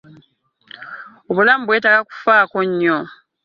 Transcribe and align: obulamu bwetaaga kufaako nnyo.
obulamu 1.29 1.63
bwetaaga 1.65 2.07
kufaako 2.09 2.57
nnyo. 2.69 2.97